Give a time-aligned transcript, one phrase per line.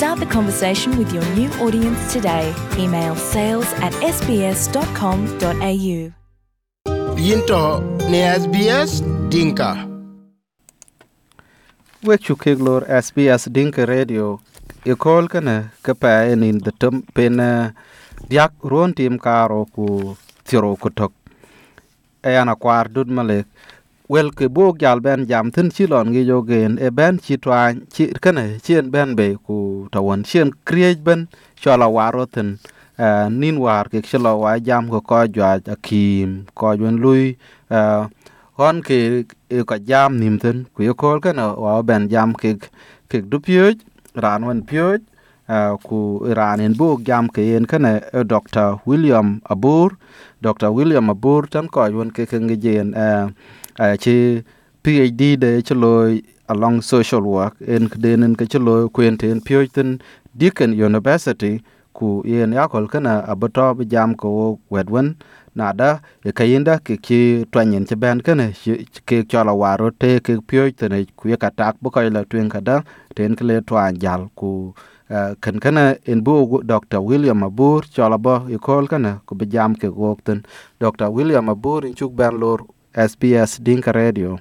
[0.00, 2.54] Start the conversation with your new audience today.
[2.78, 5.98] Email sales at sbs.com.au.
[7.26, 7.62] yinto
[8.08, 8.92] ne SBS
[9.28, 9.70] Dinka.
[12.08, 14.40] wek chukek lor SBS Dinka Radio
[14.88, 17.70] i kol kana ka pa in the tum pen uh,
[18.30, 20.16] diak ruon tim karo ku
[20.48, 21.12] thiro ku tok
[22.24, 23.44] e ana kwar dud malek
[24.12, 28.04] wel ke bok jal ben jam tin chilon gi jogen e ben chi twan chi
[28.24, 29.56] kana chien ben be ku
[29.92, 31.20] tawon chien kriej ben
[31.62, 32.48] chola waro tin
[33.40, 37.24] nin war ke chilo wa jam ko ko jwa akim ko jwen lui
[38.58, 38.98] hon ke
[39.70, 42.50] ko jam nim tin ku yo kol kana wa ben jam ke
[43.10, 43.76] ke du pyoj
[44.24, 45.00] ran wan pyoj
[45.86, 45.98] ku
[46.38, 47.92] ran en bu jam ke en kana
[48.32, 48.68] Dr.
[48.86, 49.88] William Abur
[50.42, 50.70] Dr.
[50.76, 53.26] William Abur tan ko jwen ke ke ngejen uh,
[54.02, 54.42] chi
[54.82, 55.92] PhD de chlo
[56.48, 59.98] along social work en kdenen ke chlo kwenten pyoj tin
[60.34, 61.60] Deakin University
[61.92, 65.16] ku yen yakol kana abato bi jam ko wedwen
[65.54, 67.20] nada e kayinda ke ki
[67.52, 68.46] twanyen che ben kana
[69.08, 72.76] ke chola waro te ke pyo tene ku ye katak bu ko la twen kada
[73.16, 74.72] ten kle twan jal ku
[75.42, 77.00] kan kana en bu Dr.
[77.02, 80.46] William Abur chola bo e kol kana ku bi jam ke gokten
[80.78, 81.10] Dr.
[81.10, 82.60] William Abur in chuk ben lor
[82.94, 84.38] SBS Dinka Radio.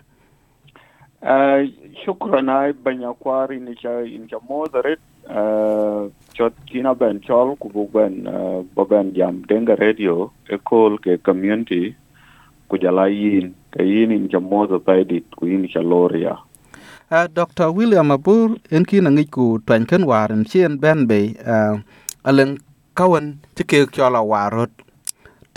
[1.22, 1.68] Uh,
[2.02, 7.70] shukran ay banya kwari ni cha in cha moderate uh, chot kina ben chol ku
[7.70, 11.94] bu ben uh, bo ben jam denga radio e kol ke community
[12.72, 13.54] ku jala yin.
[13.70, 16.40] Ke yin in cha moza paidit ku yin cha loria.
[17.12, 17.70] Uh, Dr.
[17.70, 21.78] William Abur en kina ngi ku twan kan waren chien ben be uh,
[22.26, 22.58] alen
[22.96, 24.72] kawan ti ke chola warot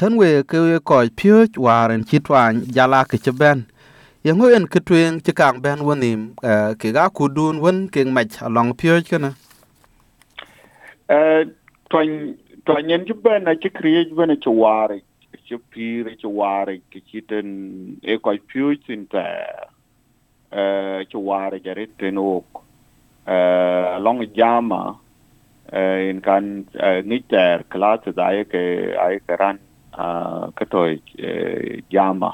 [0.03, 3.61] tan we ke we ko pyo waren chi twan jala ke che ben
[4.27, 8.03] yang en ke twen chi kang ben wonim uh, ke ga ku dun won ke
[8.17, 9.31] mach along pyo kana
[11.07, 11.47] uh,
[11.91, 12.35] twan
[12.67, 14.99] twan yen chi ben a chi create ben a chi wari
[15.47, 17.47] chi pire chi wari ke chi ten
[18.03, 19.27] e ko pyo sin ta
[20.51, 22.47] uh, chi wari jare ten ok
[23.31, 24.83] uh, long jama
[25.71, 28.65] uh, in kan uh, ngiter class da ay ke
[28.99, 29.39] ai ke
[29.99, 30.49] uh,
[31.91, 32.33] jama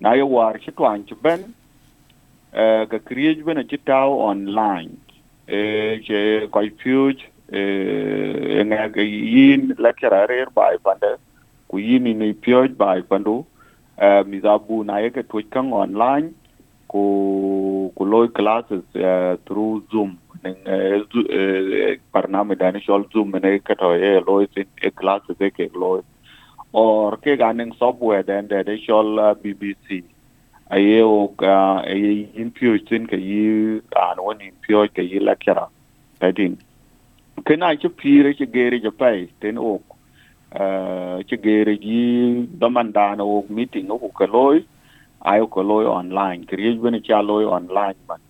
[0.00, 1.54] na yo war ci twan ci ben
[2.52, 4.96] ka create ben ci taw online.
[5.50, 7.16] e je koy fuj
[7.50, 11.10] e nga ga yin lecture rer bay pande
[11.68, 13.44] ku yin ni pyoj bay pandu
[14.30, 16.30] mi zabu na ye ka twitch kan online
[16.92, 17.02] ku
[17.96, 18.84] ku loy classes
[19.46, 20.14] through zoom
[20.44, 20.62] ning
[22.14, 23.74] parnami dani shol zoom ne ka
[24.10, 26.00] e loy sin e classes e ke loy
[26.72, 30.02] or ke ganing software then the additional uh, BBC
[30.70, 35.18] aye o ka aye in pure tin ke yi an one in pure ke yi
[35.18, 35.68] la kera
[36.20, 36.58] kadin
[37.44, 39.80] kena ke pire ke gere je pai ten o
[40.54, 42.02] uh, ci gere ji
[42.58, 44.60] damandana o meeting o ko loy.
[45.20, 46.46] Ayo ko loy online.
[46.46, 48.20] Kriye bene cha loy online man.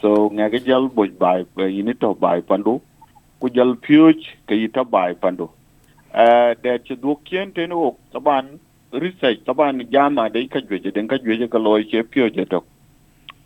[0.00, 2.80] So ngage jal boj bai eh, yini to bai pandu.
[3.40, 4.14] Ku jal pure
[4.48, 5.50] ke yita bai pandu.
[6.12, 8.58] Da ci dokien ten o taban
[8.92, 12.58] research taban jama da ka gweje den ka gweje ka loy ke pio je to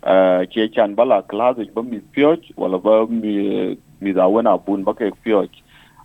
[0.03, 4.85] uh, ke chan bala class ba mi pio wala ba mi mi da wana bun
[4.85, 5.47] ba ke pio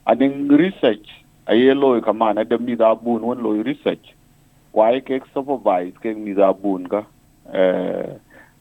[0.05, 4.13] adin research aye loy kama na da mi da bun won loy research.
[4.71, 7.03] Why ke supervise ke mi da bun ka?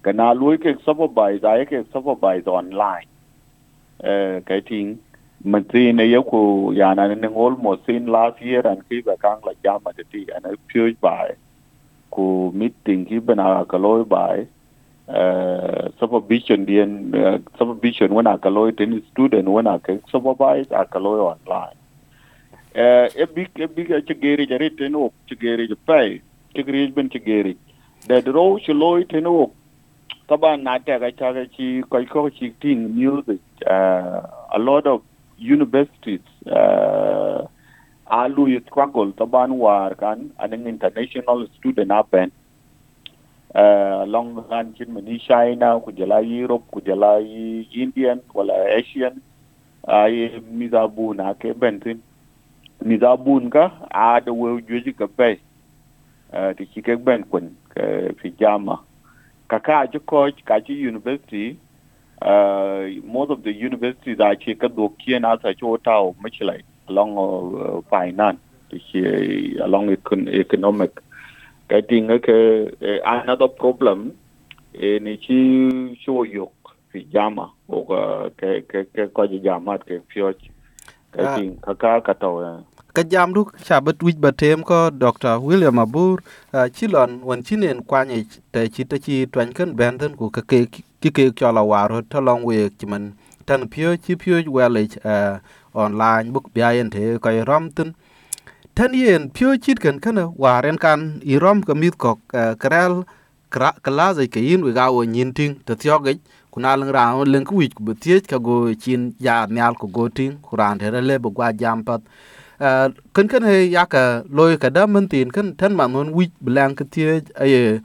[0.02, 3.06] Ka na loy ke supervise aye ke supervise online.
[4.48, 4.98] Kai ting
[5.44, 10.50] Mathin Yaku Yana and almost seen last year and Kiba Kang like Yamati and eh,
[10.50, 11.34] eh, a pure by
[12.10, 14.46] ku meeting Kiban Akaloi by
[15.98, 17.12] supervision dien
[17.58, 21.76] supervision when Akaloi ten student when I can supervise Akaloi online.
[22.74, 26.20] Eh, a big a big chigeri jarritin oak chigeri pay
[26.54, 27.56] chigeri ben chigeri.
[28.08, 29.54] That row shaloi ten oak
[30.28, 33.40] Taban Nata Gachachi Kaiko Chitin music.
[33.66, 35.02] A lot of
[35.40, 37.48] universities uh,
[38.06, 42.30] alu struggle taban war kan an international student aben
[43.54, 47.20] uh, long run chin mani china kujala europe kujala
[47.72, 49.20] indian wala asian
[49.88, 52.02] ay mizabun ake bentin
[52.84, 55.38] mizabun ka ada we juji uh, ka pe
[56.56, 58.78] ti chike ben kun uh, ke pijama
[59.48, 61.56] kaka ju coach university
[63.04, 67.16] most of the universities are che ka do kien asa cho tao much like along
[67.16, 68.38] uh, finance
[69.60, 70.90] along econ economic.
[71.68, 72.66] Cái tiếng cái
[73.02, 74.10] another problem
[74.72, 75.34] ni chi
[76.06, 76.52] show yok
[76.92, 77.76] fi jama o
[78.38, 80.32] cái cái cái ko jama cái fio
[81.12, 82.60] cái tiếng ka ka ka to
[82.94, 86.18] ka jam du cha bet wich batem ko dr william abur
[86.56, 90.66] uh, chilon wan chinen kwanye te chi te chi twan kan benden ku ka ke
[91.00, 93.12] ki ke cho la waro to long we chimen
[93.46, 95.38] tan pio chi pio welage uh,
[95.74, 97.94] online book biayen te ko romtin
[98.74, 103.04] tan yen pio chit kan kana waren kan i rom ka mit ko uh, krel
[103.50, 106.12] kala zai ke yin we ga wo nyin ting to tyo ge
[106.52, 110.08] kuna lang ra lang ku wich ku tiech ka go chin ya nyal ko go
[110.08, 112.00] ting kuran te le bo gwa jam pat
[112.60, 116.32] kan kan he ya ka loy ka da man tin kan tan man hon wich
[116.40, 117.80] blang ka tie ay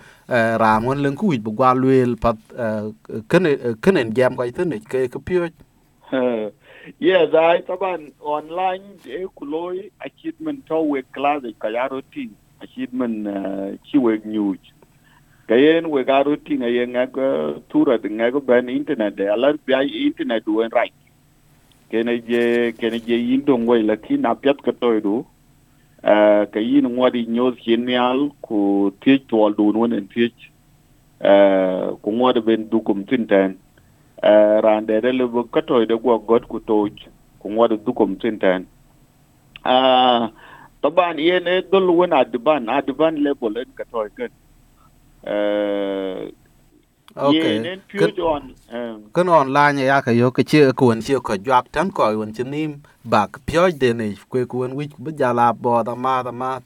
[0.64, 2.36] ra mon len ku wich bu gwa luel pat
[3.32, 3.44] kan
[3.82, 5.48] kan en jam ka tin ke ka pio
[7.00, 13.28] yes ai taban online e ku loy achievement to we class ka ya routine achievement
[13.28, 14.60] ờ, chi we news
[15.48, 17.08] kayen we ga routine ayen nga
[17.70, 19.74] tura de nga ban internet de alar bi
[20.10, 21.05] internet wen right
[21.90, 25.16] kene je kene je yindo ngoy la ki na piat ka toy do
[26.04, 30.30] uh, ka yin ngwadi nyos genial ku tie tol du won en tie
[31.22, 33.58] uh, ku ngwadi ben du kum tinten
[34.24, 36.94] uh, rande de le ka toy de gwa got ku toj
[37.40, 38.66] ku ngwadi du kum tinten
[39.66, 40.30] uh,
[40.82, 44.34] taban yen e dol won adban adban level en ka toy ken
[45.26, 46.30] uh,
[47.16, 47.80] okay
[49.14, 52.34] kan online ya ka yo ka che ko won che ko jak tan ko won
[52.34, 52.84] che nim.
[53.06, 56.32] Bak pyo de ne kwe ko won wi bu ja la bo da ma da
[56.32, 56.60] ma.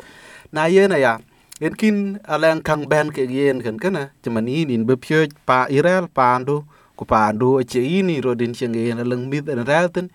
[0.52, 1.20] Na ye na ya
[1.62, 5.68] en kin alen kang ben ke yen kan kana che mani nin bu pyo pa
[5.70, 6.64] irel pa ndu
[6.98, 10.10] ku pa ndu che ini ro din che ngen leng mit en rel ten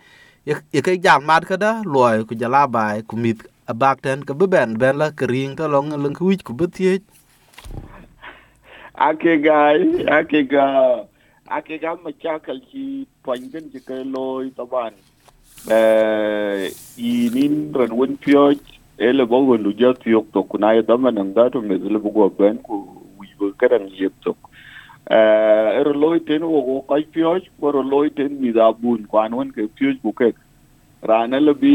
[0.73, 3.39] ye ke jam mat ka da loy ku ja la bai ku mit
[3.71, 6.67] abak ten bu ben ben la kring ta long leng ku wi ku bu
[8.95, 10.65] ake gai ake ga
[11.51, 14.95] ake ga machakal ki pwangen ki ke loy taban.
[15.67, 18.55] Eh inin ran won pyo
[18.99, 21.99] ele bo gon lu ja tyok to kuna ya dama nan da to me le
[21.99, 22.87] bo ben ku
[23.19, 24.37] wi bo karan yep to
[25.11, 29.07] eh er loy ten wo go kai pyo ko loy ten mi da bun.
[29.07, 30.33] Kwan won ke pyo bu ke.
[31.03, 31.75] Rana le bi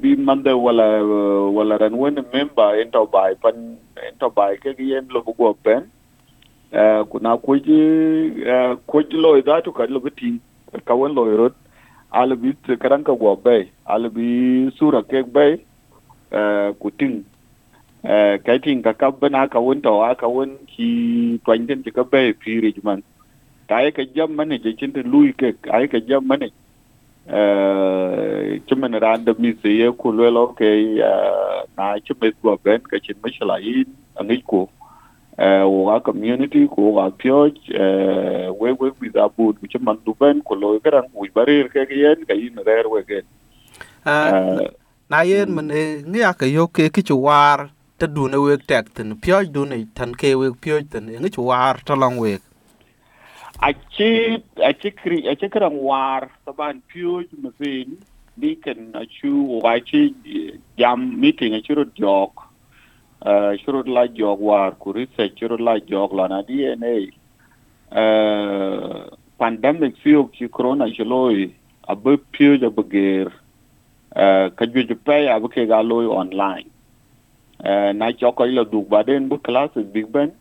[0.00, 1.02] bi mande wala
[1.50, 3.76] wala ran won member ento bai pan
[4.08, 5.90] ento bai ke yen lo bo ben
[6.72, 7.78] Uh, kuna kuji
[8.42, 10.40] uh, koji loy da to kadlo bitin
[10.84, 11.54] ka won loy rot.
[12.12, 15.62] Albi karan ka go bay albi sura ke bay
[16.82, 17.22] kuting
[18.02, 18.58] uh, ka
[18.98, 23.02] ka ka won to aka won ki twan den ka bay piri man.
[23.68, 26.50] Kai ka jam mane je cin lui ke ai ka jam mane
[27.30, 32.80] uh, cuman ran da mi se ye ku lo ke uh, na cuman go ben
[32.80, 33.86] ka cin mashala yin
[34.46, 34.68] ko
[35.38, 37.52] wa community ko wa pyo
[38.58, 42.32] we we ku che man du ben ko lo garan ku barir ke yen ka
[42.32, 43.24] yin rer we gen
[45.10, 48.56] na yen man ngi ya ka yo ke ki chu war ta du na we
[48.56, 52.16] tek tin pyo du ne tan ke we pyo tin ngi chu war ta long
[52.16, 52.38] we.
[53.60, 57.96] A chi a chi kri a chi kran war taban pyo machine
[58.36, 60.12] ni kan a chu wa chi
[60.78, 62.45] jam meeting a chu jok
[63.26, 66.96] uh, shurut la jog war ku research eh, shurut la jog la na DNA
[67.90, 69.04] uh, eh,
[69.38, 71.50] pandemic fiyo ki corona jiloi
[71.88, 76.70] abu piyo ja bagir uh, eh, ka ju ju pay abu ke ga loi online.
[77.56, 80.32] Uh, na choko ilo duk baden bu classes big ben.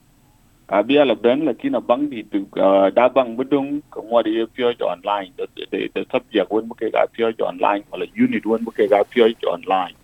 [0.70, 4.46] Abia la ben la kina bang di tu uh, da bang bedung ka ngwadi ye
[4.46, 5.32] piyo ja online.
[5.38, 8.72] The, the, the subject won bu ke ga piyo ja online wala unit won bu
[8.72, 9.96] ke ga piyo ja online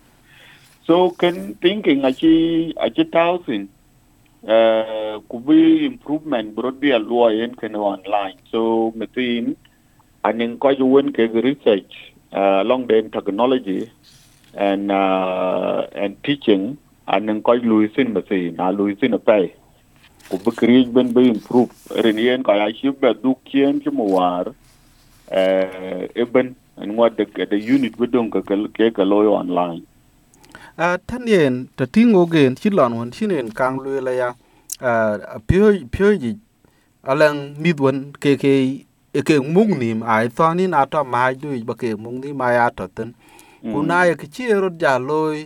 [0.86, 3.68] so can thinking achi achi thousand
[4.46, 8.38] uh, could be improvement brought be a lawyer can online.
[8.50, 9.56] So metin
[10.24, 13.90] and in quite won ke research uh, along the technology
[14.54, 19.54] and uh, and teaching and aning ko luisin metin a luisin pay.
[20.28, 21.70] Could be create when be improve
[22.04, 24.44] ren yen ko achi be du kien ki mo uh,
[25.30, 29.86] eben and what the, the unit we don't get a lawyer online.
[30.80, 34.30] อท่านเองแต่ที่งเกนที่หลอนวันที่เองกลางเลยเลยอะ
[35.46, 35.64] เพื่อ
[35.94, 36.30] พื่อยิ
[37.06, 37.22] อะไร
[37.62, 38.46] มีดวันเกเก
[39.26, 43.08] เกมุ่กนิ่มไอ้ตอนนี้น่าจะมาด้วยบเกมุ่งนี่มาอาตตัน
[43.70, 45.36] คุณนายก็เชื่อรถยาลอย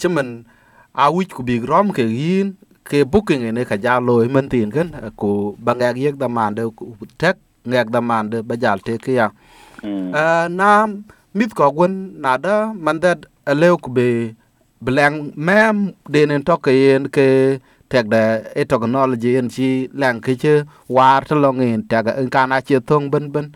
[0.00, 0.28] ชมัน
[0.98, 2.46] อาวิจกูบีกร้อมเกยิน
[2.88, 4.88] เกบุกเงินขยาลอยมันตีนกัน
[5.20, 5.30] กู
[5.66, 6.84] บางแอกเยกดามานเดกู
[7.18, 7.36] แท็ก
[7.70, 9.30] แอกดามานเดบจาลเทกี้ยัง
[10.60, 11.92] น้ำมิดกอกวน
[12.24, 13.06] น่าจะมันเด
[13.54, 14.34] lew ku be
[14.80, 16.72] blang mem denen to ke
[17.16, 17.26] ke
[17.88, 18.22] tek da
[18.54, 22.80] e technology en chi lang ke che war to long in tek en kana che
[22.80, 23.46] thong ben ben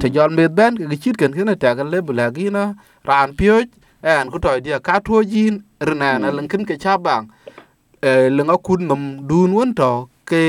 [0.00, 3.62] te jon mit ben ke chit ken ken tek le bla gi na ran pyo
[4.02, 7.28] en ku toy dia ka tuo jin rna na lang ken ke cha bang.
[8.02, 10.42] E lenga kun nom dun won to ke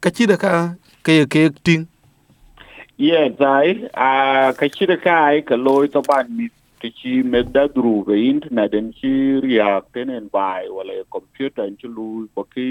[0.00, 0.52] ka chi da ka
[1.04, 1.84] ke ke ting.
[2.96, 4.08] Ye zai a
[4.58, 6.48] ka chi da kai ka loy to ban mi
[6.84, 9.10] ti chi me da dru ve internet en chi
[9.42, 12.66] riak ten en bai wala computer en chi lu ko ki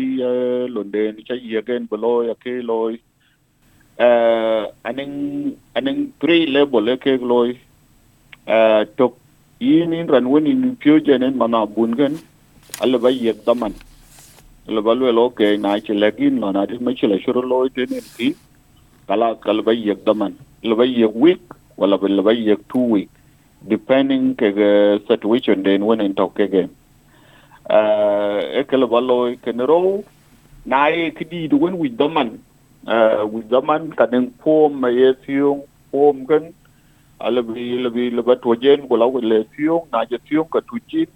[0.75, 2.91] londen cha ye gen bo loy ke loy
[4.07, 5.15] eh aning
[5.79, 7.49] aning three level ke loy
[8.57, 9.07] eh to
[9.69, 12.21] yin in ran woni ni pyo jenen mana bun alle
[12.83, 13.73] alla ba yek daman
[14.67, 17.65] alla ba lo ke na chi legin lo na di ma chi la shuru loy
[17.79, 18.29] ten en ti
[19.07, 20.39] kala kal ba yek daman
[20.69, 23.12] le ba yek week wala ba la ba yek two week.
[23.67, 26.67] depending kege situation den wen en tok kege
[27.69, 30.03] uh, ekele balo kenero
[30.65, 32.29] na ye kidi do wen wi doman
[32.87, 36.51] uh, wi doman kaden pom ma ye sio pom kan
[37.19, 41.07] alabi labi laba tojen ko lawo le sio na je sio ka tuji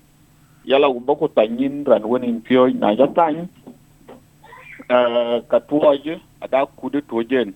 [0.65, 3.47] yala ko bako tanyin ran wen en pio na ja tan
[4.91, 7.53] uh, ka tuoje ada kude tojen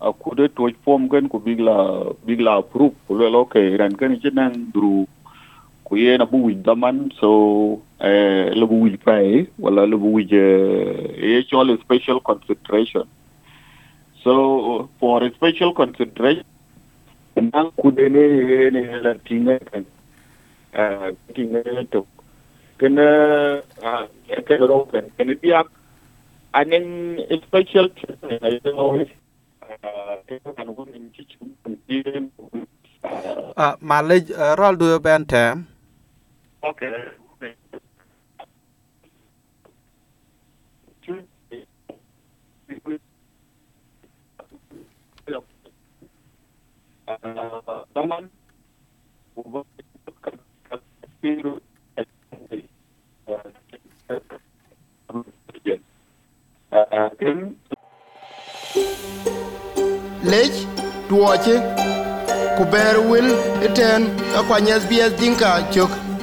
[0.00, 1.76] akude toj pom ken ku big la
[2.24, 5.06] big la approve ku le lo ke ran ken che nan dru.
[5.84, 7.30] Ku ye na bu wij daman so
[8.00, 10.44] eh le bu wi pay e, wala le bu wi ye
[11.38, 13.06] eh, chol special concentration.
[14.24, 16.44] So for special concentration
[17.36, 19.84] nan ku ne ye ne la tinga kan
[20.72, 22.06] eh tinga to
[22.78, 23.92] ken a
[24.48, 25.68] ke ro ken ken biak
[26.52, 29.10] anen special treatment
[33.56, 35.66] uh, ma le uh, rol du ben tem
[36.62, 36.92] Okay.
[47.94, 48.30] Taman
[60.30, 60.66] sbs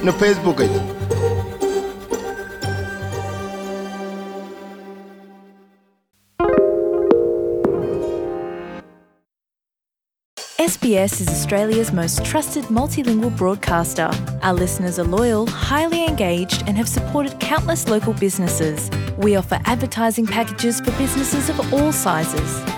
[0.02, 0.60] ne facebook
[10.58, 14.10] SBS is Australia's most trusted multilingual broadcaster.
[14.42, 18.90] Our listeners are loyal, highly engaged, and have supported countless local businesses.
[19.18, 22.77] We offer advertising packages for businesses of all sizes.